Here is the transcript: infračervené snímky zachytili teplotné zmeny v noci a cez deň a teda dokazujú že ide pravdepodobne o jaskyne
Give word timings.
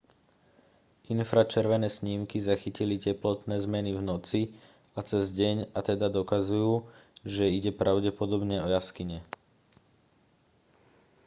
infračervené 1.15 1.85
snímky 1.89 2.37
zachytili 2.49 2.95
teplotné 3.05 3.55
zmeny 3.65 3.91
v 3.97 4.01
noci 4.09 4.41
a 4.97 5.05
cez 5.09 5.25
deň 5.39 5.57
a 5.77 5.79
teda 5.89 6.07
dokazujú 6.17 6.73
že 7.33 7.43
ide 7.57 7.69
pravdepodobne 7.81 8.57
o 8.65 8.67
jaskyne 8.75 9.19